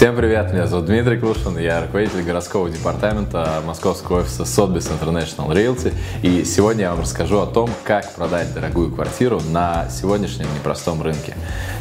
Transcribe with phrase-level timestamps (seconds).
[0.00, 5.92] Всем привет, меня зовут Дмитрий Клушин, я руководитель городского департамента московского офиса Sotheby's International Realty.
[6.22, 11.34] И сегодня я вам расскажу о том, как продать дорогую квартиру на сегодняшнем непростом рынке.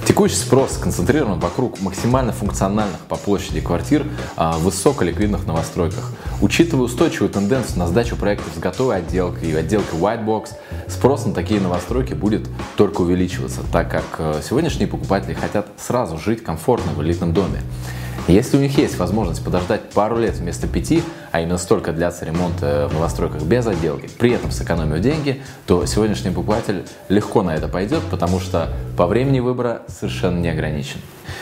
[0.06, 4.06] Текущий спрос сконцентрирован вокруг максимально функциональных по площади квартир
[4.36, 6.12] а, в высоколиквидных новостройках.
[6.42, 10.50] Учитывая устойчивую тенденцию на сдачу проектов с готовой отделкой и отделкой white box,
[10.90, 16.44] спрос на такие новостройки будет только увеличиваться, так как э, сегодняшние покупатели хотят сразу жить
[16.44, 17.62] комфортно в элитном доме.
[18.30, 21.02] Если у них есть возможность подождать пару лет вместо пяти,
[21.32, 26.30] а именно столько длятся ремонты в новостройках без отделки, при этом сэкономив деньги, то сегодняшний
[26.30, 31.00] покупатель легко на это пойдет, потому что по времени выбора совершенно не ограничен.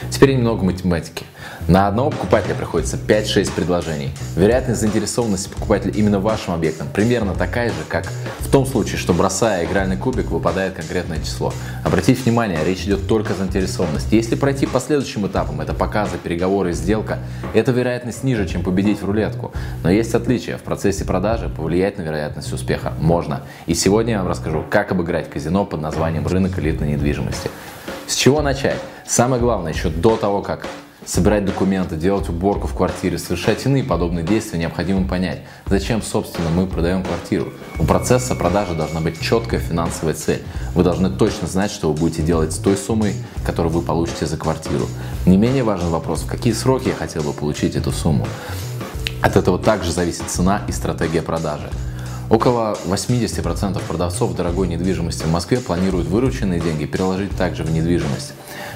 [0.09, 1.25] Теперь немного математики.
[1.67, 4.11] На одного покупателя приходится 5-6 предложений.
[4.35, 8.05] Вероятность заинтересованности покупателя именно вашим объектом примерно такая же, как
[8.39, 11.53] в том случае, что бросая игральный кубик, выпадает конкретное число.
[11.83, 14.15] Обратите внимание, речь идет только о заинтересованности.
[14.15, 17.19] Если пройти по следующим этапам, это показы, переговоры, сделка,
[17.53, 19.51] эта вероятность ниже, чем победить в рулетку.
[19.83, 20.57] Но есть отличия.
[20.57, 23.41] В процессе продажи повлиять на вероятность успеха можно.
[23.65, 27.49] И сегодня я вам расскажу, как обыграть казино под названием рынок элитной недвижимости.
[28.07, 28.79] С чего начать?
[29.05, 30.65] Самое главное, еще до того, как
[31.07, 36.67] собирать документы, делать уборку в квартире, совершать иные подобные действия, необходимо понять, зачем, собственно, мы
[36.67, 37.53] продаем квартиру.
[37.79, 40.43] У процесса продажи должна быть четкая финансовая цель.
[40.75, 44.35] Вы должны точно знать, что вы будете делать с той суммой, которую вы получите за
[44.35, 44.85] квартиру.
[45.25, 48.27] Не менее важный вопрос, в какие сроки я хотел бы получить эту сумму.
[49.21, 51.69] От этого также зависит цена и стратегия продажи.
[52.29, 58.33] Около 80% продавцов дорогой недвижимости в Москве планируют вырученные деньги переложить также в недвижимость.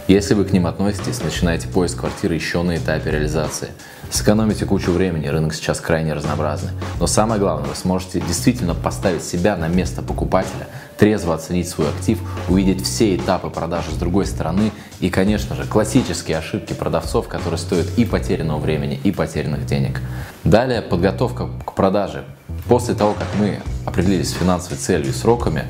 [0.08, 3.70] Если вы к ним относитесь, начинаете поиск квартиры еще на этапе реализации.
[4.10, 6.72] Сэкономите кучу времени, рынок сейчас крайне разнообразный.
[7.00, 12.20] Но самое главное, вы сможете действительно поставить себя на место покупателя, трезво оценить свой актив,
[12.50, 17.88] увидеть все этапы продажи с другой стороны и, конечно же, классические ошибки продавцов, которые стоят
[17.98, 20.02] и потерянного времени, и потерянных денег.
[20.44, 22.26] Далее подготовка к продаже.
[22.68, 25.66] После того, как мы определились с финансовой целью и сроками,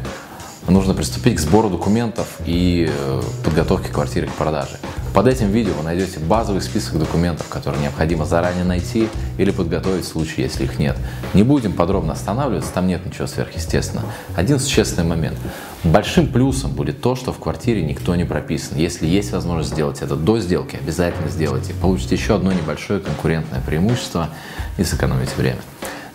[0.68, 4.78] нужно приступить к сбору документов и э, подготовке квартиры к продаже.
[5.14, 10.08] Под этим видео вы найдете базовый список документов, которые необходимо заранее найти или подготовить в
[10.08, 10.98] случае, если их нет.
[11.34, 14.08] Не будем подробно останавливаться, там нет ничего сверхъестественного.
[14.36, 15.38] Один существенный момент.
[15.84, 18.78] Большим плюсом будет то, что в квартире никто не прописан.
[18.78, 21.74] Если есть возможность сделать это до сделки, обязательно сделайте.
[21.74, 24.30] Получите еще одно небольшое конкурентное преимущество
[24.78, 25.60] и сэкономите время.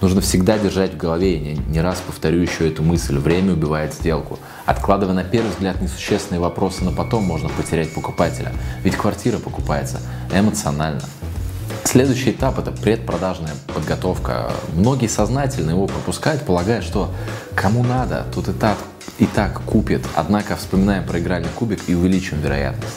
[0.06, 3.92] Нужно всегда держать в голове, и не, не раз повторю еще эту мысль, время убивает
[3.92, 4.38] сделку.
[4.64, 8.52] Откладывая на первый взгляд несущественные вопросы на потом, можно потерять покупателя.
[8.84, 10.00] Ведь квартира покупается
[10.32, 11.02] эмоционально.
[11.82, 14.52] Следующий этап– это предпродажная подготовка.
[14.76, 17.10] Многие сознательно его пропускают, полагая, что
[17.56, 18.78] кому надо, тут и так,
[19.18, 20.06] и так купит.
[20.14, 22.94] Однако вспоминаем про игральный кубик и увеличим вероятность.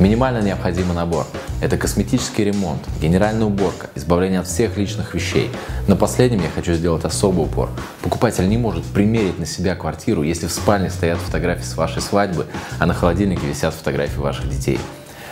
[0.00, 1.26] Минимально необходимый набор–
[1.60, 5.50] это косметический ремонт, генеральная уборка, избавление от всех личных вещей.
[5.88, 7.68] На последнем я хочу сделать особый упор.
[8.00, 12.46] Покупатель не может примерить на себя квартиру, если в спальне стоят фотографии с вашей свадьбы,
[12.78, 14.80] а на холодильнике висят фотографии ваших детей.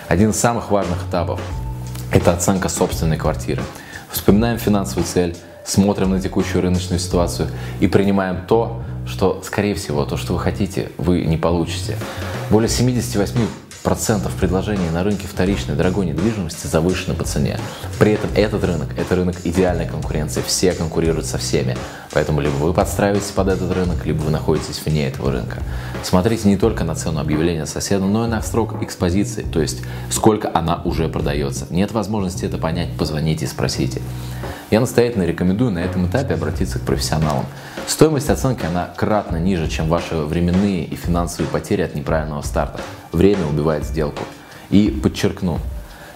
[0.07, 1.41] Один из самых важных этапов–
[2.13, 3.63] это оценка собственной квартиры.
[4.11, 5.35] Вспоминаем финансовую цель,
[5.65, 7.49] смотрим на текущую рыночную ситуацию
[7.81, 11.97] и принимаем то, что, скорее всего, то, что вы хотите, вы не получите.
[12.51, 13.35] Более 78
[13.89, 17.59] процентов предложений на рынке вторичной дорогой недвижимости завышены по цене.
[17.99, 21.75] При этом этот рынок– это рынок идеальной конкуренции, все конкурируют со всеми.
[22.13, 25.63] Поэтому либо вы подстраиваетесь под этот рынок, либо вы находитесь вне этого рынка.
[26.03, 30.51] Смотрите не только на цену объявления соседа, но и на срок экспозиции, то есть сколько
[30.53, 31.67] она уже продается.
[31.71, 34.03] Нет возможности это понять, позвоните и спросите.
[34.71, 37.47] Я настоятельно рекомендую на этом этапе обратиться к профессионалам.
[37.87, 42.83] Стоимость оценки, она кратно ниже, чем ваши временные и финансовые потери от неправильного старта.
[43.13, 44.23] Время убивает сделку.
[44.71, 45.61] И подчеркну,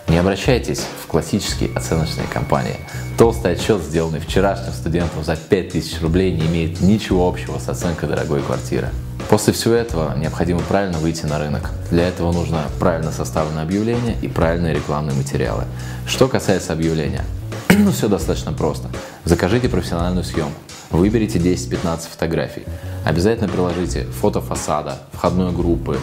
[0.08, 2.76] не обращайтесь в классические оценочные компании.
[3.16, 8.42] Толстый отчет, сделанный вчерашним студентом за 5000 рублей, не имеет ничего общего с оценкой дорогой
[8.42, 8.90] квартиры.
[9.30, 11.70] После всего этого необходимо правильно выйти на рынок.
[11.90, 15.64] Для этого нужно правильно составленное объявление и правильные рекламные материалы.
[16.06, 17.24] Что касается объявления,
[17.70, 18.88] ну все достаточно просто.
[19.24, 20.60] Закажите профессиональную съемку.
[20.90, 22.64] Выберите 10-15 фотографий.
[23.06, 25.98] Обязательно приложите фото фасада, входной группы,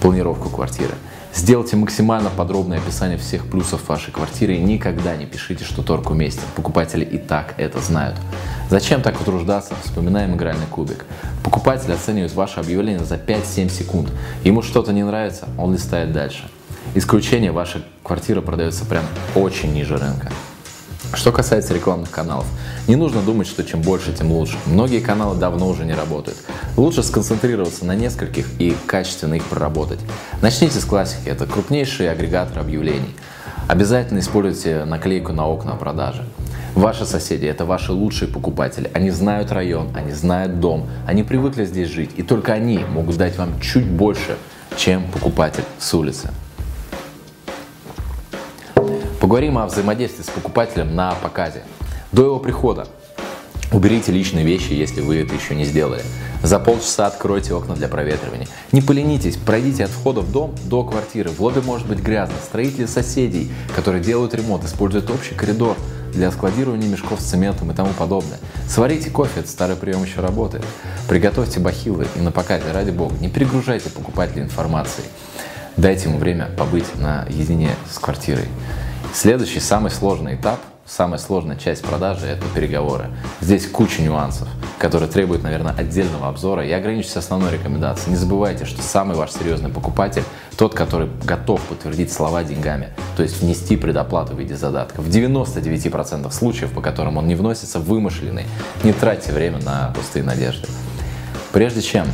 [0.00, 0.94] планировку квартиры.
[1.34, 6.42] Сделайте максимально подробное описание всех плюсов вашей квартиры и никогда не пишите, что торг уместен.
[6.56, 8.16] Покупатели и так это знают.
[8.70, 9.74] Зачем так утруждаться?
[9.84, 11.04] Вспоминаем игральный кубик.
[11.44, 14.10] Покупатель оценивает ваше объявление за 5-7 секунд.
[14.42, 16.48] Ему что-то не нравится, он листает дальше.
[16.94, 19.04] Исключение, ваша квартира продается прям
[19.34, 20.32] очень ниже рынка.
[21.18, 22.46] Что касается рекламных каналов,
[22.86, 24.56] не нужно думать, что чем больше, тем лучше.
[24.66, 26.38] Многие каналы давно уже не работают.
[26.76, 29.98] Лучше сконцентрироваться на нескольких и качественно их проработать.
[30.42, 33.16] Начните с классики, это крупнейший агрегатор объявлений.
[33.66, 36.24] Обязательно используйте наклейку на окна продажи.
[36.76, 38.88] Ваши соседи– это ваши лучшие покупатели.
[38.94, 42.10] Они знают район, они знают дом, они привыкли здесь жить.
[42.16, 44.36] И только они могут дать вам чуть больше,
[44.76, 46.30] чем покупатель с улицы.
[49.28, 51.62] Поговорим о взаимодействии с покупателем на показе.
[52.12, 52.88] До его прихода
[53.70, 56.00] уберите личные вещи, если вы это еще не сделали.
[56.42, 58.48] За полчаса откройте окна для проветривания.
[58.72, 61.28] Не поленитесь, пройдите от входа в дом до квартиры.
[61.28, 62.36] В лобби может быть грязно.
[62.42, 65.76] Строители соседей, которые делают ремонт, используют общий коридор
[66.14, 68.38] для складирования мешков с цементом и тому подобное.
[68.66, 70.64] Сварите кофе, это старый прием еще работает.
[71.06, 75.06] Приготовьте бахилы и на покате, ради бога, не перегружайте покупателя информацией.
[75.76, 78.48] Дайте ему время побыть наедине с квартирой.
[79.12, 83.10] Следующий, самый сложный этап– Самая сложная часть продажи– это переговоры.
[83.42, 86.64] Здесь куча нюансов, которые требуют, наверное, отдельного обзора.
[86.64, 88.12] Я ограничусь основной рекомендацией.
[88.12, 90.22] Не забывайте, что самый ваш серьезный покупатель–
[90.56, 92.88] тот, который готов подтвердить слова деньгами,
[93.18, 95.02] то есть внести предоплату в виде задатка.
[95.02, 98.46] В 99% случаев, по которым он не вносится, вымышленный.
[98.82, 100.68] Не тратьте время на пустые надежды.
[101.52, 102.06] Прежде чем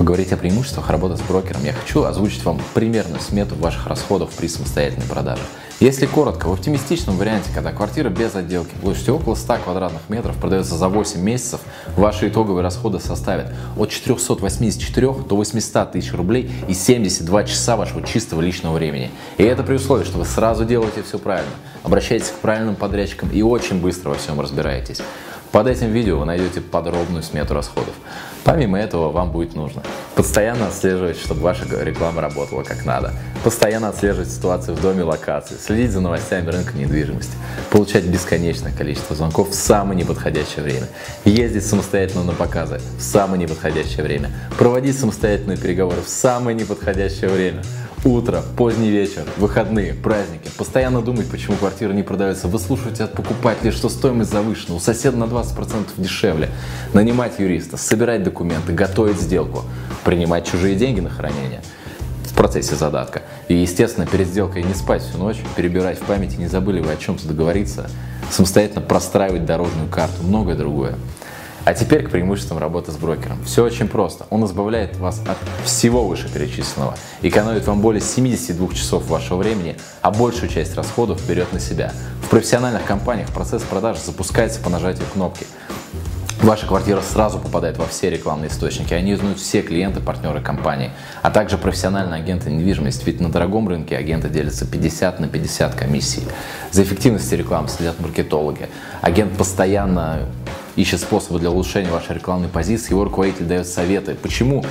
[0.00, 4.46] поговорить о преимуществах работы с брокером, я хочу озвучить вам примерную смету ваших расходов при
[4.46, 5.42] самостоятельной продаже.
[5.78, 10.76] Если коротко, в оптимистичном варианте, когда квартира без отделки площадью около 100 квадратных метров продается
[10.76, 11.60] за 8 месяцев,
[11.98, 18.40] ваши итоговые расходы составят от 484 до 800 тысяч рублей и 72 часа вашего чистого
[18.40, 19.10] личного времени.
[19.36, 21.52] И это при условии, что вы сразу делаете все правильно,
[21.82, 25.02] обращаетесь к правильным подрядчикам и очень быстро во всем разбираетесь.
[25.52, 27.94] Под этим видео вы найдете подробную смету расходов.
[28.44, 29.82] Помимо этого, вам будет нужно
[30.20, 35.92] постоянно отслеживать, чтобы ваша реклама работала как надо, постоянно отслеживать ситуацию в доме локации, следить
[35.92, 37.32] за новостями рынка недвижимости,
[37.70, 40.88] получать бесконечное количество звонков в самое неподходящее время,
[41.24, 47.62] ездить самостоятельно на показы в самое неподходящее время, проводить самостоятельные переговоры в самое неподходящее время–
[48.02, 50.48] Утро, поздний вечер, выходные, праздники.
[50.56, 52.48] Постоянно думать, почему квартира не продается.
[52.48, 54.74] Выслушивать от покупателей, что стоимость завышена.
[54.74, 56.48] У соседа на 20% дешевле.
[56.94, 59.64] Нанимать юриста, собирать документы, готовить сделку.
[60.02, 61.60] Принимать чужие деньги на хранение
[62.24, 63.20] в процессе задатка.
[63.48, 66.96] И, естественно, перед сделкой не спать всю ночь, перебирать в памяти, не забыли вы о
[66.96, 67.90] чем-то договориться,
[68.30, 70.94] самостоятельно простраивать дорожную карту, многое другое.
[71.64, 73.42] А теперь к преимуществам работы с брокером.
[73.44, 74.26] Все очень просто.
[74.30, 75.36] Он избавляет вас от
[75.66, 81.60] всего вышеперечисленного, экономит вам более 72 часов вашего времени, а большую часть расходов берет на
[81.60, 81.92] себя.
[82.22, 85.46] В профессиональных компаниях процесс продаж запускается по нажатию кнопки.
[86.42, 90.90] Ваша квартира сразу попадает во все рекламные источники, они узнают все клиенты, партнеры компании,
[91.20, 96.22] а также профессиональные агенты недвижимости, ведь на дорогом рынке агенты делятся 50 на 50 комиссий.
[96.70, 98.70] За эффективностью рекламы следят маркетологи.
[99.02, 100.20] Агент постоянно
[100.80, 104.14] ищет способы для улучшения вашей рекламной позиции, его руководитель дает советы.
[104.14, 104.64] Почему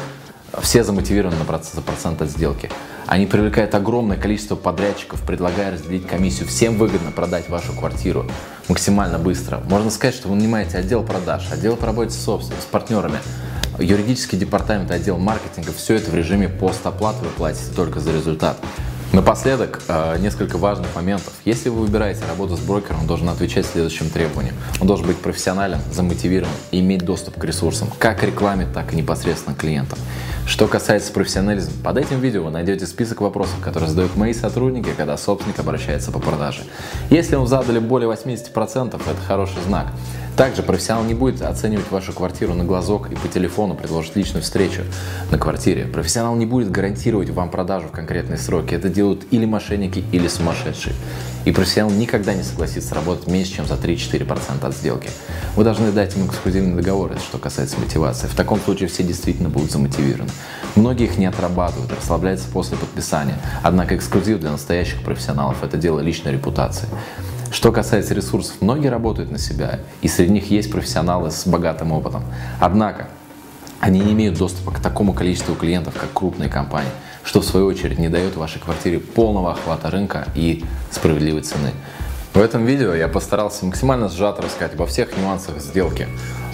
[0.62, 2.70] все замотивированы на процент, процент от сделки?
[3.06, 6.48] Они привлекают огромное количество подрядчиков, предлагая разделить комиссию.
[6.48, 8.26] Всем выгодно продать вашу квартиру
[8.68, 9.62] максимально быстро.
[9.70, 13.20] Можно сказать, что вы нанимаете отдел продаж, отдел по работе с собственностью, с партнерами,
[13.80, 15.72] юридический департамент, отдел маркетинга.
[15.74, 18.58] Все это в режиме постоплаты вы платите только за результат.
[19.12, 21.34] Напоследок, э, несколько важных моментов.
[21.44, 24.54] Если вы выбираете работу с брокером, он должен отвечать следующим требованиям.
[24.80, 28.96] Он должен быть профессионален, замотивирован и иметь доступ к ресурсам, как к рекламе, так и
[28.96, 29.98] непосредственно клиентам.
[30.46, 35.18] Что касается профессионализма, под этим видео вы найдете список вопросов, которые задают мои сотрудники, когда
[35.18, 36.62] собственник обращается по продаже.
[37.10, 39.88] Если вам задали более 80%, это хороший знак.
[40.40, 44.84] Также профессионал не будет оценивать вашу квартиру на глазок и по телефону предложит личную встречу
[45.32, 45.84] на квартире.
[45.84, 48.74] Профессионал не будет гарантировать вам продажу в конкретные сроки.
[48.74, 50.96] Это делают или мошенники, или сумасшедшие.
[51.44, 55.10] И профессионал никогда не согласится работать меньше, чем за 3-4% от сделки.
[55.58, 58.28] Вы должны дать ему эксклюзивный договор, что касается мотивации.
[58.28, 60.32] В таком случае все действительно будут замотивированы.
[60.78, 63.36] Многие их не отрабатывают, расслабляются после подписания.
[63.62, 66.88] Однако эксклюзив для настоящих профессионалов– это дело личной репутации.
[67.52, 72.24] Что касается ресурсов, многие работают на себя, и среди них есть профессионалы с богатым опытом.
[72.60, 73.08] Однако,
[73.80, 76.92] они не имеют доступа к такому количеству клиентов, как крупные компании,
[77.24, 81.72] что в свою очередь не дает вашей квартире полного охвата рынка и справедливой цены.
[82.34, 86.08] В этом видео я постарался максимально сжато рассказать обо всех нюансах сделки.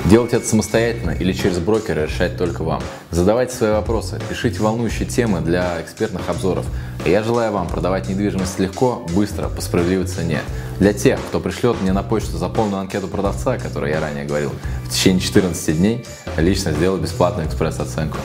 [0.05, 2.81] Делать это самостоятельно или через брокера решать только вам.
[3.11, 6.65] Задавайте свои вопросы, пишите волнующие темы для экспертных обзоров.
[7.05, 10.41] Я желаю вам продавать недвижимость легко, быстро, по справедливой цене.
[10.79, 14.51] Для тех, кто пришлет мне на почту заполненную анкету продавца, о которой я ранее говорил,
[14.83, 16.05] в течение 14 дней
[16.37, 18.17] лично сделаю бесплатную экспресс-оценку.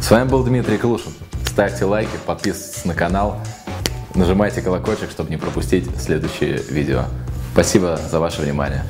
[0.00, 1.12] С вами был Дмитрий Клушин.
[1.46, 3.40] Ставьте лайки, подписывайтесь на канал,
[4.14, 7.04] нажимайте колокольчик, чтобы не пропустить следующие видео.
[7.52, 8.84] Спасибо за ваше внимание.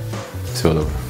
[0.55, 1.06] Всего доброго.